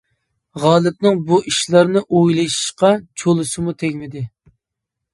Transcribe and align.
غالىپنىڭ 0.63 1.19
بۇ 1.27 1.39
ئىشلارنى 1.51 2.03
ئويلىشىشقا 2.07 2.93
چولىسىمۇ 3.23 3.79
تەگمىدى. 3.85 4.29